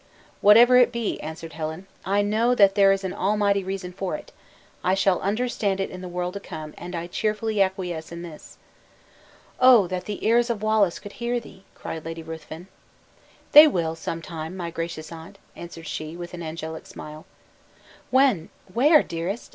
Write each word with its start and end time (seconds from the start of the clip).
"Whatever 0.41 0.77
it 0.77 0.91
be," 0.91 1.19
answered 1.21 1.53
Helen, 1.53 1.85
"I 2.03 2.23
know 2.23 2.55
that 2.55 2.73
there 2.73 2.91
is 2.91 3.03
an 3.03 3.13
Almighty 3.13 3.63
reason 3.63 3.93
for 3.93 4.15
it; 4.15 4.31
I 4.83 4.95
shall 4.95 5.19
understand 5.21 5.79
it 5.79 5.91
in 5.91 6.01
the 6.01 6.07
world 6.07 6.33
to 6.33 6.39
come, 6.39 6.73
and 6.75 6.95
I 6.95 7.05
cheerfully 7.05 7.61
acquiesce 7.61 8.11
in 8.11 8.23
this." 8.23 8.57
"Oh! 9.59 9.85
that 9.89 10.05
the 10.05 10.25
ears 10.25 10.49
of 10.49 10.63
Wallace 10.63 10.97
could 10.97 11.11
hear 11.21 11.39
thee!" 11.39 11.65
cried 11.75 12.03
Lady 12.03 12.23
Ruthven. 12.23 12.67
"They 13.51 13.67
will, 13.67 13.93
some 13.93 14.23
time, 14.23 14.57
my 14.57 14.71
gracious 14.71 15.11
aunt," 15.11 15.37
answered 15.55 15.85
she, 15.87 16.17
with 16.17 16.33
an 16.33 16.41
angelic 16.41 16.87
smile. 16.87 17.27
"When? 18.09 18.49
where, 18.73 19.03
dearest?" 19.03 19.49